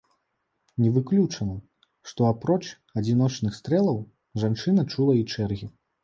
Не 0.83 0.87
выключана, 0.93 1.57
што 2.11 2.19
апроч 2.29 2.57
адзіночных 3.01 3.57
стрэлаў, 3.59 3.99
жанчына 4.45 4.81
чула 4.95 5.13
і 5.19 5.23
чэргі. 5.35 5.69